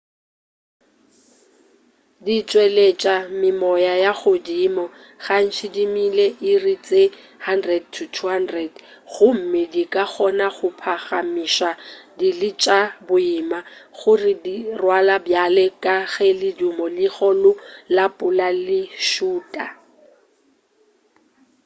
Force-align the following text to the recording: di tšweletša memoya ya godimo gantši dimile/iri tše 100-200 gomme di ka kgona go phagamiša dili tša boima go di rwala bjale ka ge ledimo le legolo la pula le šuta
di 2.25 2.37
tšweletša 2.49 3.15
memoya 3.41 3.93
ya 4.03 4.13
godimo 4.21 4.85
gantši 5.25 5.67
dimile/iri 5.75 6.75
tše 6.85 7.03
100-200 7.45 8.69
gomme 9.13 9.61
di 9.73 9.83
ka 9.93 10.03
kgona 10.11 10.47
go 10.55 10.67
phagamiša 10.81 11.71
dili 12.19 12.49
tša 12.63 12.79
boima 13.07 13.59
go 13.97 14.13
di 14.43 14.55
rwala 14.79 15.15
bjale 15.25 15.65
ka 15.83 15.95
ge 16.11 16.27
ledimo 16.39 16.85
le 16.89 16.93
legolo 16.97 17.51
la 17.95 18.05
pula 18.17 18.49
le 18.67 18.79
šuta 19.09 19.65